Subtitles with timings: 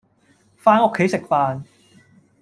[0.57, 1.63] 返屋企食飯